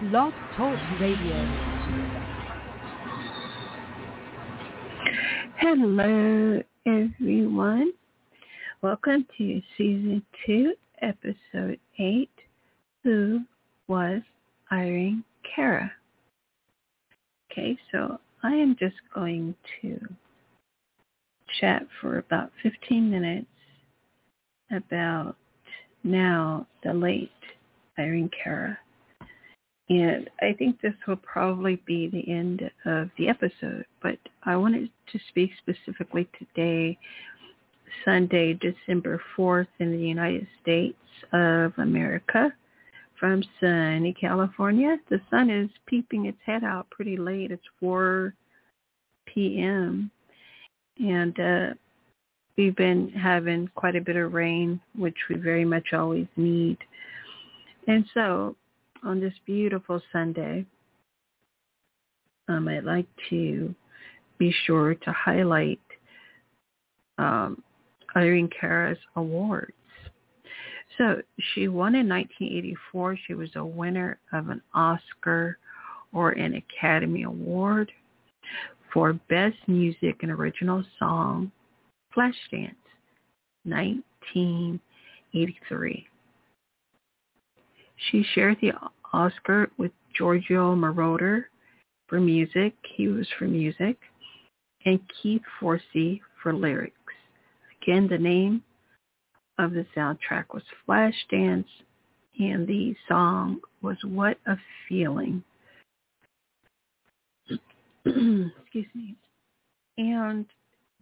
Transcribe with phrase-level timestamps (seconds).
[0.00, 1.36] Blog Talk Radio.
[5.58, 7.92] Hello, everyone.
[8.80, 12.30] Welcome to Season 2, Episode 8,
[13.04, 13.40] Who
[13.88, 14.22] Was
[14.72, 15.22] Irene
[15.54, 15.92] Cara?
[17.52, 20.00] Okay, so I am just going to
[21.60, 23.46] chat for about 15 minutes
[24.70, 25.36] about
[26.04, 27.30] now the late
[27.98, 28.78] Irene Cara.
[29.90, 34.88] And I think this will probably be the end of the episode, but I wanted
[35.12, 36.96] to speak specifically today,
[38.04, 40.96] Sunday, December 4th in the United States
[41.32, 42.52] of America
[43.18, 44.96] from sunny California.
[45.10, 47.50] The sun is peeping its head out pretty late.
[47.50, 48.32] It's 4
[49.26, 50.08] p.m.
[51.00, 51.74] And uh,
[52.56, 56.78] we've been having quite a bit of rain, which we very much always need.
[57.88, 58.54] And so
[59.02, 60.64] on this beautiful Sunday,
[62.48, 63.74] um, I'd like to
[64.38, 65.80] be sure to highlight
[67.18, 67.62] um,
[68.16, 69.72] Irene Cara's awards.
[70.98, 71.22] So
[71.54, 73.16] she won in 1984.
[73.26, 75.58] She was a winner of an Oscar
[76.12, 77.92] or an Academy Award
[78.92, 81.52] for Best Music and Original Song,
[82.14, 82.74] Flashdance,
[83.64, 86.09] 1983.
[88.08, 88.72] She shared the
[89.12, 91.44] Oscar with Giorgio Moroder
[92.08, 92.74] for music.
[92.96, 93.98] He was for music.
[94.84, 96.94] And Keith Forsey for lyrics.
[97.82, 98.62] Again, the name
[99.58, 101.66] of the soundtrack was Flashdance,
[102.38, 104.56] and the song was What a
[104.88, 105.44] Feeling.
[108.06, 109.16] Excuse me.
[109.98, 110.46] And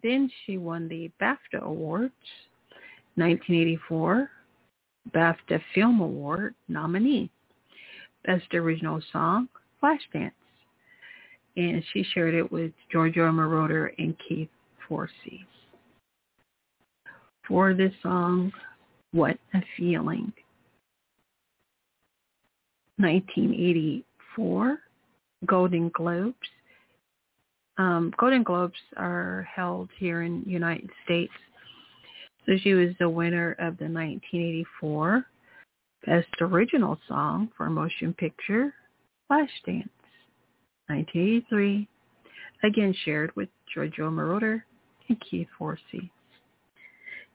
[0.02, 2.12] then she won the BAFTA Awards,
[3.14, 4.28] 1984,
[5.14, 7.30] BAFTA Film Award nominee.
[8.24, 9.48] Best Original Song,
[9.82, 10.32] Flashdance.
[11.56, 14.48] And she shared it with Giorgio Moroder and Keith
[14.88, 15.44] Forsey.
[17.46, 18.52] For the song,
[19.12, 20.32] What a Feeling.
[22.98, 24.78] 1984,
[25.46, 26.36] Golden Globes.
[27.78, 31.32] Um, Golden Globes are held here in United States.
[32.48, 35.26] So she was the winner of the 1984
[36.06, 38.72] Best Original Song for Motion Picture,
[39.30, 39.90] Flashdance,
[40.86, 41.86] 1983.
[42.64, 44.62] Again shared with Giorgio Moroder
[45.08, 46.08] and Keith Forsey.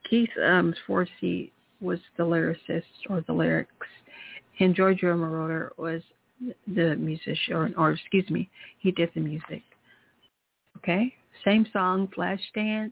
[0.10, 3.88] Keith um, Forsey was the lyricist or the lyrics,
[4.60, 6.02] and Giorgio Moroder was
[6.68, 9.62] the musician, or, or excuse me, he did the music.
[10.78, 11.14] Okay,
[11.46, 12.92] same song, Flashdance,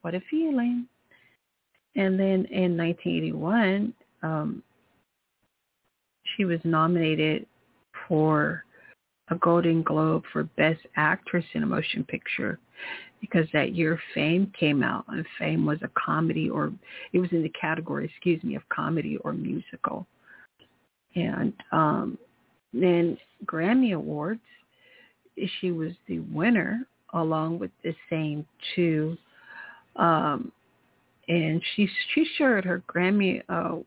[0.00, 0.88] What a Feeling.
[1.96, 4.62] And then in 1981, um,
[6.36, 7.46] she was nominated
[8.08, 8.64] for
[9.28, 12.58] a Golden Globe for Best Actress in a Motion Picture
[13.20, 16.72] because that year Fame came out and Fame was a comedy or
[17.12, 20.06] it was in the category, excuse me, of comedy or musical.
[21.14, 22.18] And um,
[22.72, 23.16] then
[23.46, 24.40] Grammy Awards,
[25.60, 26.80] she was the winner
[27.14, 28.44] along with the same
[28.74, 29.16] two.
[29.96, 30.52] Um,
[31.28, 33.78] and she she shared her Grammy uh,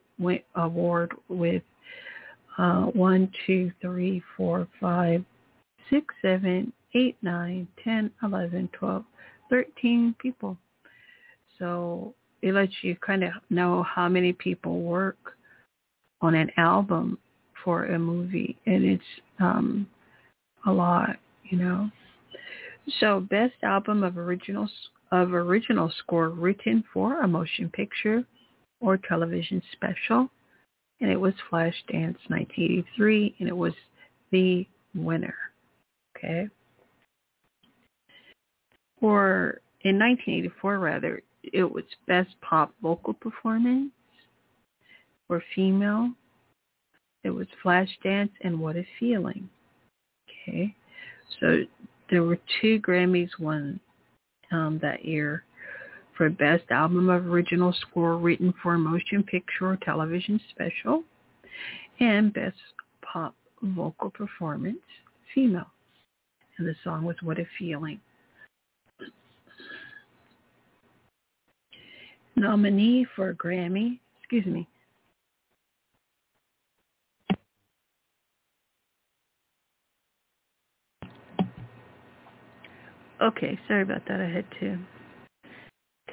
[0.55, 1.63] award with
[2.57, 5.23] uh, one, two, three, four, five,
[5.89, 9.05] six, seven, eight, nine, ten, eleven, twelve,
[9.49, 10.57] thirteen people.
[11.59, 15.17] So it lets you kind of know how many people work
[16.21, 17.17] on an album
[17.63, 19.03] for a movie, and it's
[19.39, 19.87] um,
[20.65, 21.89] a lot, you know.
[22.99, 24.69] So best album of original
[25.11, 28.23] of original score written for a motion picture
[28.79, 30.29] or television special,
[31.01, 33.73] and it was Flashdance 1983, and it was
[34.31, 34.65] the
[34.95, 35.35] winner.
[36.15, 36.47] Okay.
[39.01, 43.91] Or in 1984, rather, it was best pop vocal performance
[45.27, 46.11] for female.
[47.23, 49.49] It was Flashdance and What a Feeling.
[50.47, 50.75] Okay.
[51.39, 51.63] So
[52.09, 53.79] there were two Grammys won
[54.51, 55.43] um, that year
[56.15, 61.03] for Best Album of Original Score written for a motion picture or television special
[61.99, 62.57] and Best
[63.01, 64.77] Pop Vocal Performance
[65.33, 65.71] Female.
[66.57, 67.99] And the song was What a Feeling.
[72.35, 74.67] Nominee for Grammy, excuse me,
[83.21, 84.21] Okay, sorry about that.
[84.21, 84.77] I had to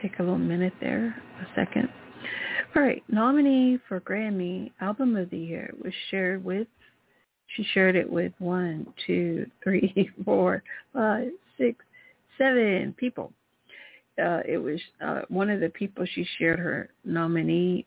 [0.00, 1.88] take a little minute there, a second.
[2.74, 6.66] All right, nominee for Grammy Album of the Year was shared with
[7.48, 10.62] She shared it with one, two, three, four,
[10.94, 11.28] five,
[11.58, 11.84] six,
[12.38, 13.32] seven people.
[14.18, 17.84] Uh, it was uh, one of the people she shared her nominee.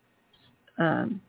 [0.77, 1.21] Um,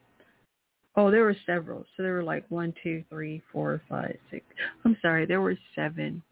[0.96, 1.86] oh, there were several.
[1.96, 4.44] So there were like one, two, three, four, five, six.
[4.84, 6.22] I'm sorry, there were seven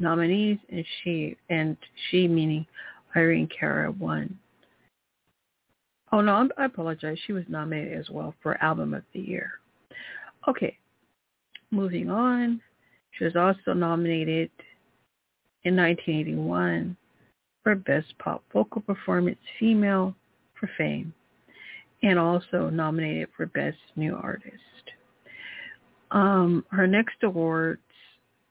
[0.00, 1.76] nominees, and she and
[2.10, 2.66] she meaning
[3.14, 4.38] Irene Cara won.
[6.12, 7.18] Oh no, I apologize.
[7.26, 9.52] She was nominated as well for Album of the Year.
[10.48, 10.76] Okay,
[11.70, 12.60] moving on.
[13.12, 14.50] She was also nominated
[15.64, 16.96] in 1981
[17.62, 20.14] for Best Pop Vocal Performance Female
[20.58, 21.12] for Fame
[22.02, 24.54] and also nominated for Best New Artist.
[26.10, 27.80] Um, her next awards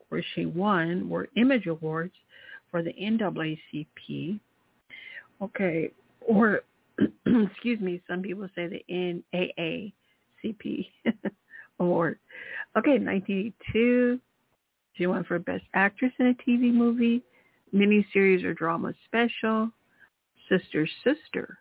[0.09, 2.13] where she won were Image Awards
[2.69, 4.39] for the NAACP.
[5.41, 5.91] Okay,
[6.21, 6.61] or
[7.25, 8.83] excuse me, some people say the
[9.33, 10.87] NAACP
[11.79, 12.19] award.
[12.77, 14.19] Okay, 1982,
[14.93, 17.23] she won for Best Actress in a TV movie,
[17.73, 19.71] miniseries or drama special,
[20.49, 21.59] Sister Sister.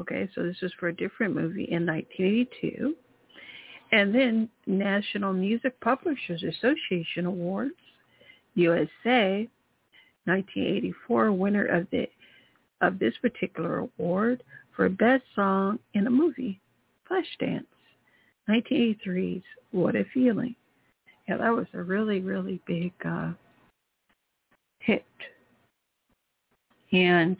[0.00, 2.94] Okay, so this is for a different movie in 1982.
[3.90, 7.74] And then National Music Publishers Association Awards,
[8.54, 9.48] USA,
[10.24, 12.06] 1984, winner of the
[12.80, 14.42] of this particular award
[14.76, 16.60] for Best Song in a Movie,
[17.10, 17.64] Flashdance,
[18.48, 19.42] 1983's
[19.72, 20.54] What a Feeling.
[21.28, 23.32] Yeah, that was a really, really big uh,
[24.78, 25.04] hit.
[26.92, 27.36] And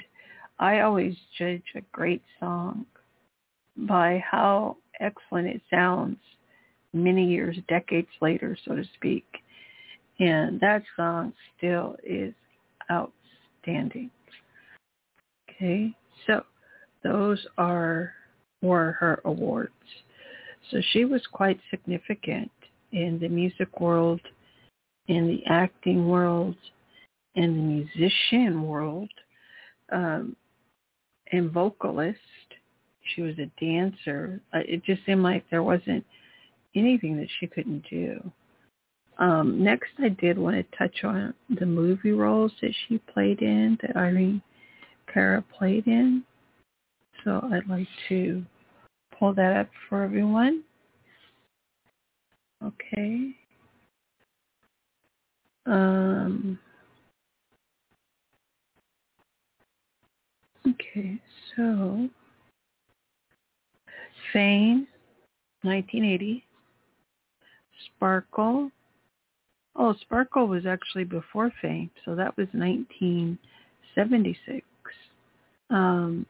[0.59, 2.85] I always judge a great song
[3.77, 6.19] by how excellent it sounds
[6.93, 9.26] many years, decades later, so to speak.
[10.19, 12.35] And that song still is
[12.90, 14.11] outstanding.
[15.50, 15.94] Okay,
[16.26, 16.43] so
[17.02, 18.12] those are
[18.62, 19.73] were her awards.
[20.70, 22.50] So she was quite significant
[22.93, 24.20] in the music world,
[25.06, 26.56] in the acting world,
[27.35, 29.11] in the musician world,
[29.93, 30.37] um,
[31.32, 32.19] and vocalist.
[33.14, 34.40] She was a dancer.
[34.52, 36.05] Uh, it just seemed like there wasn't
[36.79, 38.33] anything that she couldn't do.
[39.19, 43.77] Um, next, I did want to touch on the movie roles that she played in,
[43.83, 44.41] that Irene
[45.13, 46.23] Cara played in.
[47.25, 48.45] So I'd like to
[49.19, 50.63] pull that up for everyone.
[52.65, 53.35] Okay.
[55.67, 56.59] Um,
[60.67, 61.21] okay,
[61.55, 62.09] so
[64.33, 64.87] Fame,
[65.63, 66.45] 1980.
[67.87, 68.71] Sparkle.
[69.77, 74.67] Oh, Sparkle was actually before Fame, so that was 1976.
[75.71, 76.27] Um,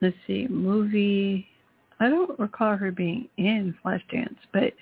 [0.00, 1.46] let's see, movie.
[2.00, 4.72] I don't recall her being in Flashdance, but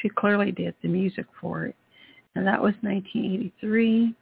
[0.00, 1.76] she clearly did the music for it.
[2.34, 4.14] And that was 1983.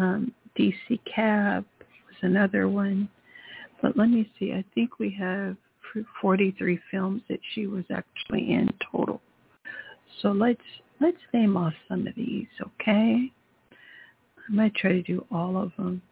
[0.00, 1.64] Um, DC Cab
[2.06, 3.08] was another one.
[3.82, 4.52] But let me see.
[4.52, 5.56] I think we have
[6.20, 9.20] 43 films that she was actually in total.
[10.22, 10.60] So let's
[11.00, 13.30] let's name off some of these, okay?
[13.70, 16.02] I might try to do all of them,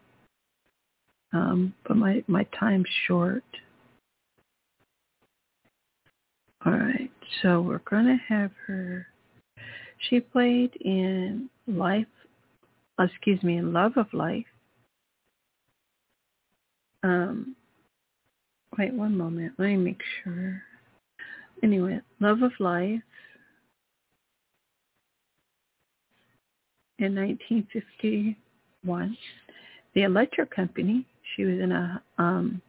[1.32, 3.44] um, but my my time's short.
[6.64, 7.10] All right,
[7.42, 9.06] so we're gonna have her.
[10.08, 12.06] She played in Life,
[12.98, 14.46] excuse me, in Love of Life.
[17.02, 17.54] Um,
[18.78, 19.52] Wait one moment.
[19.58, 20.62] Let me make sure.
[21.64, 23.02] Anyway, Love of Life
[27.00, 29.16] in 1951.
[29.94, 31.04] The Electric Company.
[31.34, 32.62] She was in a um,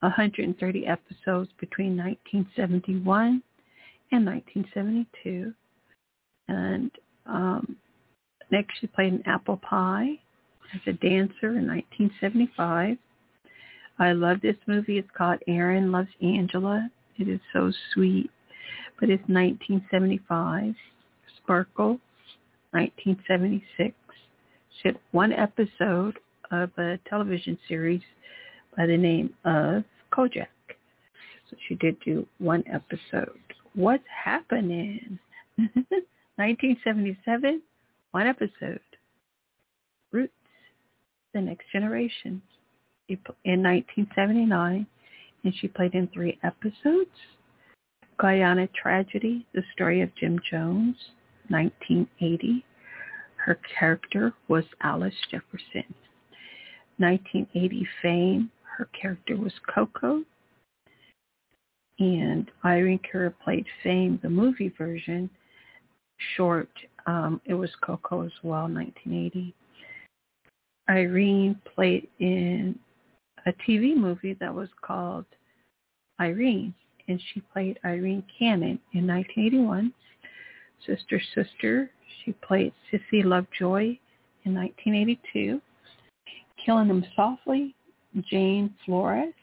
[0.00, 3.42] 130 episodes between 1971
[4.12, 5.54] and 1972.
[6.48, 6.90] And
[7.24, 7.78] um,
[8.50, 10.18] next she played in Apple Pie
[10.74, 12.98] as a dancer in 1975.
[13.98, 14.98] I love this movie.
[14.98, 16.90] It's called Aaron Loves Angela.
[17.16, 18.30] It is so sweet.
[18.98, 20.74] But it's 1975.
[21.36, 22.00] Sparkle,
[22.72, 23.94] 1976.
[24.82, 26.18] She had one episode
[26.50, 28.02] of a television series
[28.76, 30.48] by the name of Kojak.
[31.50, 33.38] So she did do one episode.
[33.74, 35.18] What's happening?
[36.36, 37.62] 1977,
[38.10, 38.80] one episode.
[40.10, 40.32] Roots,
[41.32, 42.42] the next generation
[43.08, 44.86] in 1979,
[45.44, 47.10] and she played in three episodes.
[48.18, 50.96] Guyana Tragedy, The Story of Jim Jones,
[51.48, 52.64] 1980.
[53.36, 55.94] Her character was Alice Jefferson.
[56.98, 60.22] 1980 Fame, her character was Coco.
[61.98, 65.30] and Irene Cara played Fame, the movie version,
[66.36, 66.70] short.
[67.06, 69.54] Um, it was Coco as well, 1980.
[70.88, 72.78] Irene played in
[73.46, 75.26] a TV movie that was called
[76.20, 76.74] Irene,
[77.08, 79.92] and she played Irene Cannon in 1981.
[80.86, 81.90] Sister Sister,
[82.24, 83.96] she played Sissy Lovejoy
[84.44, 85.60] in 1982.
[86.64, 87.74] Killing Them Softly,
[88.30, 89.34] Jane Flores,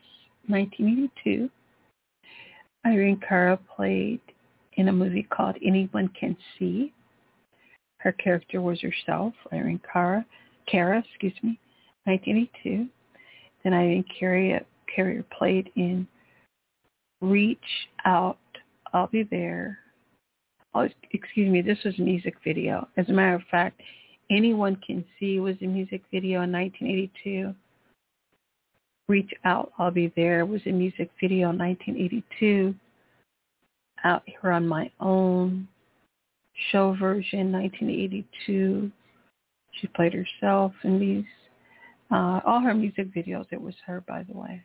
[0.48, 1.50] 1982.
[2.86, 4.22] Irene Cara played
[4.74, 6.94] in a movie called Anyone Can See.
[7.98, 10.26] Her character was herself, Irene Cara,
[10.68, 11.60] Cara, excuse me,
[12.06, 12.88] 1982.
[13.64, 16.08] Then Irene Carrier, Carrier plate in
[17.22, 17.60] Reach
[18.06, 18.38] Out,
[18.94, 19.78] I'll Be There.
[20.74, 22.88] Oh, excuse me, this was a music video.
[22.98, 23.82] As a matter of fact,
[24.32, 27.54] Anyone Can See was a music video in 1982.
[29.10, 32.74] Reach Out, I'll Be There was a music video in 1982.
[34.06, 35.68] Out Here on My Own,
[36.72, 38.92] show version 1982.
[39.74, 41.26] She played herself in these.
[42.12, 44.62] Uh, all her music videos, it was her, by the way.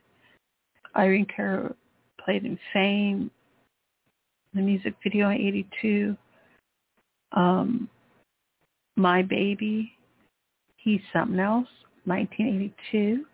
[0.97, 1.75] Irene Cara
[2.23, 3.31] played in Fame,
[4.55, 6.17] the music video in 82.
[7.33, 7.89] Um,
[8.97, 9.93] My Baby,
[10.77, 11.69] He's Something Else,
[12.05, 13.25] 1982.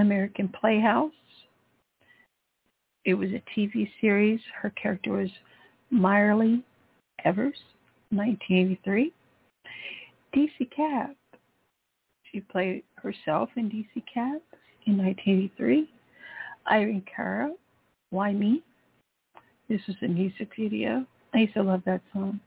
[0.00, 1.12] American Playhouse.
[3.04, 4.40] It was a TV series.
[4.60, 5.30] Her character was
[5.92, 6.62] Myrlie
[7.24, 7.58] Evers,
[8.10, 9.12] 1983.
[10.34, 11.10] DC Cab.
[12.32, 14.40] She played herself in DC Cab
[14.86, 15.88] in 1983.
[16.70, 17.52] Irene Cara,
[18.10, 18.62] Why Me?
[19.68, 21.06] This was a music video.
[21.34, 22.40] I used to love that song.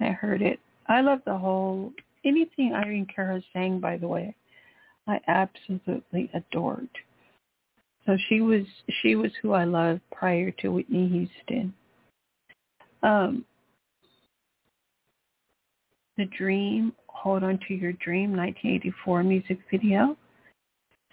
[0.00, 0.58] I heard it.
[0.86, 1.92] I love the whole,
[2.24, 4.34] anything Irene Cara sang, by the way.
[5.06, 6.88] I absolutely adored.
[8.06, 8.62] So she was
[9.02, 11.74] she was who I loved prior to Whitney Houston.
[13.02, 13.44] Um,
[16.16, 16.92] the Dream,
[17.22, 20.16] Hold On to Your Dream, 1984 music video.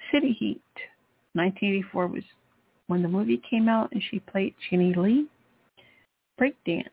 [0.10, 0.62] City Heat,
[1.34, 2.24] 1984 was
[2.88, 5.28] when the movie came out and she played Jenny Lee.
[6.40, 6.88] Breakdance,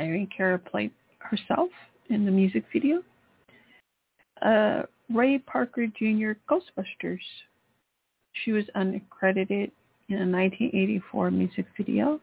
[0.00, 1.68] Irene Cara played herself
[2.08, 3.02] in the music video.
[4.40, 6.32] Uh, Ray Parker Jr.
[6.48, 7.18] Ghostbusters.
[8.42, 9.70] She was uncredited
[10.08, 12.18] in a 1984 music video.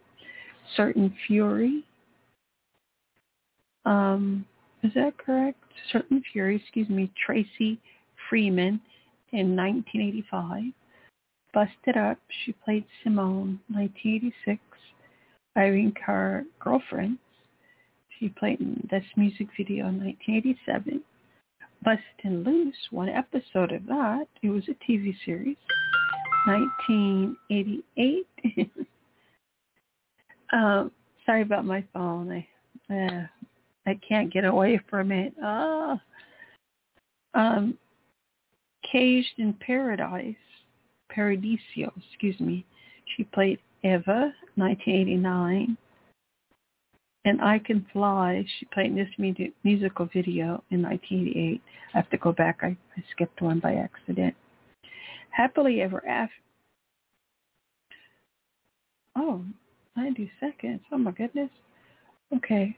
[0.76, 1.84] Certain Fury.
[3.86, 4.48] Um,
[4.84, 5.60] is that correct?
[5.92, 7.80] Certain Fury, excuse me, Tracy
[8.30, 8.80] Freeman
[9.32, 10.64] in 1985.
[11.54, 14.62] Busted Up, she played Simone, 1986.
[15.58, 17.20] Irene Cara, Girlfriends.
[18.20, 21.02] She played in this music video in 1987.
[21.84, 24.28] Bustin' Loose, one episode of that.
[24.44, 25.58] It was a TV series,
[26.46, 28.28] 1988.
[30.54, 30.92] um,
[31.26, 32.32] sorry about my phone.
[32.32, 32.48] I
[32.94, 33.26] uh,
[33.86, 35.34] I can't get away from it.
[35.44, 36.00] Ah.
[37.34, 37.78] Um,
[38.92, 40.36] Caged in Paradise,
[41.10, 42.66] Paradiso, excuse me.
[43.16, 45.78] She played Eva, 1989
[47.26, 48.44] and I Can Fly.
[48.60, 49.10] She played this
[49.64, 51.62] musical video in 1988.
[51.94, 52.60] I have to go back.
[52.64, 54.36] I, I skipped one by accident.
[55.30, 56.34] Happily Ever After.
[59.16, 59.44] Oh,
[59.96, 60.82] 90 seconds.
[60.92, 61.50] Oh my goodness.
[62.36, 62.76] Okay.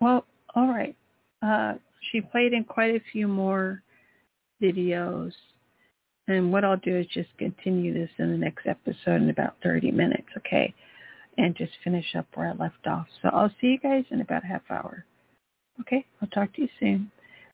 [0.00, 0.96] Well, all right.
[1.42, 1.74] Uh,
[2.10, 3.82] she played in quite a few more
[4.62, 5.32] videos.
[6.28, 9.92] And what I'll do is just continue this in the next episode in about 30
[9.92, 10.74] minutes, okay?
[11.38, 13.06] and just finish up where I left off.
[13.22, 15.04] So I'll see you guys in about a half hour.
[15.80, 17.10] Okay, I'll talk to you soon.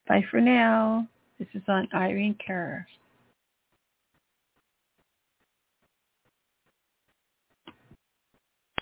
[0.06, 1.08] Bye for now.
[1.38, 2.86] This is on Irene Cara.